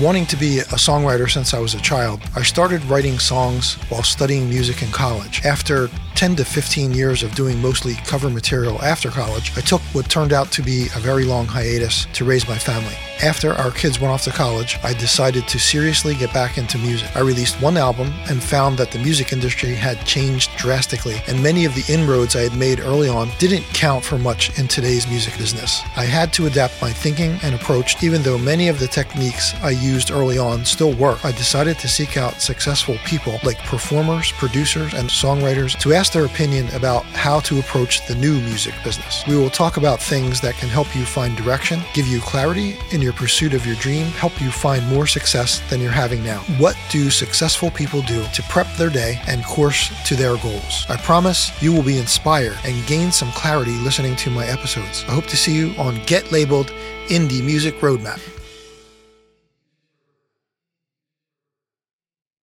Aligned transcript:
Wanting 0.00 0.24
to 0.26 0.36
be 0.36 0.60
a 0.60 0.78
songwriter 0.80 1.30
since 1.30 1.52
I 1.52 1.58
was 1.58 1.74
a 1.74 1.80
child, 1.82 2.22
I 2.34 2.40
started 2.40 2.82
writing 2.86 3.18
songs 3.18 3.74
while 3.90 4.02
studying 4.02 4.48
music 4.48 4.80
in 4.80 4.90
college. 4.90 5.44
After 5.44 5.90
10 6.20 6.36
to 6.36 6.44
15 6.44 6.92
years 6.92 7.22
of 7.22 7.34
doing 7.34 7.58
mostly 7.62 7.94
cover 8.04 8.28
material 8.28 8.78
after 8.82 9.08
college, 9.08 9.56
I 9.56 9.62
took 9.62 9.80
what 9.94 10.10
turned 10.10 10.34
out 10.34 10.52
to 10.52 10.62
be 10.62 10.88
a 10.94 10.98
very 10.98 11.24
long 11.24 11.46
hiatus 11.46 12.04
to 12.12 12.26
raise 12.26 12.46
my 12.46 12.58
family. 12.58 12.94
After 13.22 13.52
our 13.52 13.70
kids 13.70 14.00
went 14.00 14.12
off 14.12 14.24
to 14.24 14.30
college, 14.30 14.78
I 14.82 14.94
decided 14.94 15.46
to 15.48 15.58
seriously 15.58 16.14
get 16.14 16.32
back 16.32 16.56
into 16.56 16.78
music. 16.78 17.14
I 17.14 17.20
released 17.20 17.60
one 17.60 17.76
album 17.76 18.12
and 18.30 18.42
found 18.42 18.78
that 18.78 18.92
the 18.92 18.98
music 18.98 19.32
industry 19.32 19.74
had 19.74 20.06
changed 20.06 20.50
drastically, 20.56 21.22
and 21.26 21.42
many 21.42 21.66
of 21.66 21.74
the 21.74 21.84
inroads 21.92 22.34
I 22.34 22.40
had 22.40 22.56
made 22.56 22.80
early 22.80 23.10
on 23.10 23.30
didn't 23.38 23.64
count 23.74 24.04
for 24.04 24.18
much 24.18 24.58
in 24.58 24.68
today's 24.68 25.06
music 25.06 25.36
business. 25.36 25.82
I 25.96 26.04
had 26.04 26.32
to 26.34 26.46
adapt 26.46 26.80
my 26.80 26.90
thinking 26.90 27.38
and 27.42 27.54
approach, 27.54 28.02
even 28.02 28.22
though 28.22 28.38
many 28.38 28.68
of 28.68 28.78
the 28.78 28.88
techniques 28.88 29.54
I 29.62 29.70
used 29.70 30.10
early 30.10 30.38
on 30.38 30.64
still 30.64 30.94
work. 30.94 31.22
I 31.22 31.32
decided 31.32 31.78
to 31.78 31.88
seek 31.88 32.16
out 32.16 32.40
successful 32.40 32.96
people 33.04 33.38
like 33.42 33.58
performers, 33.58 34.32
producers, 34.32 34.94
and 34.94 35.10
songwriters 35.10 35.78
to 35.80 35.92
ask 35.92 36.09
their 36.12 36.26
opinion 36.26 36.68
about 36.74 37.04
how 37.04 37.40
to 37.40 37.58
approach 37.58 38.06
the 38.06 38.14
new 38.14 38.40
music 38.40 38.74
business. 38.84 39.24
We 39.26 39.36
will 39.36 39.50
talk 39.50 39.76
about 39.76 40.00
things 40.00 40.40
that 40.40 40.54
can 40.54 40.68
help 40.68 40.94
you 40.94 41.04
find 41.04 41.36
direction, 41.36 41.80
give 41.94 42.06
you 42.06 42.20
clarity 42.20 42.76
in 42.92 43.02
your 43.02 43.12
pursuit 43.12 43.54
of 43.54 43.66
your 43.66 43.76
dream 43.76 44.06
help 44.20 44.40
you 44.40 44.50
find 44.50 44.86
more 44.88 45.06
success 45.06 45.60
than 45.70 45.80
you're 45.80 45.90
having 45.90 46.22
now? 46.22 46.40
What 46.58 46.76
do 46.90 47.10
successful 47.10 47.70
people 47.70 48.02
do 48.02 48.22
to 48.22 48.42
prep 48.44 48.66
their 48.76 48.90
day 48.90 49.20
and 49.26 49.44
course 49.44 49.90
to 50.08 50.14
their 50.14 50.36
goals? 50.36 50.84
I 50.88 50.96
promise 50.96 51.50
you 51.62 51.72
will 51.72 51.82
be 51.82 51.98
inspired 51.98 52.58
and 52.64 52.86
gain 52.86 53.10
some 53.12 53.30
clarity 53.32 53.72
listening 53.78 54.16
to 54.16 54.30
my 54.30 54.46
episodes. 54.46 55.04
I 55.08 55.12
hope 55.12 55.26
to 55.26 55.36
see 55.36 55.56
you 55.56 55.74
on 55.78 56.02
Get 56.04 56.30
Labeled 56.32 56.72
Indie 57.08 57.42
Music 57.42 57.74
Roadmap. 57.80 58.20